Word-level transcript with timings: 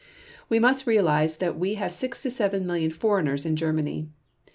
We 0.49 0.57
must 0.57 0.87
realize 0.87 1.37
that 1.37 1.59
we 1.59 1.75
have 1.75 1.93
6 1.93 2.21
7 2.21 2.65
million 2.65 2.89
foreigners 2.89 3.45
in 3.45 3.55
Germany 3.55 4.09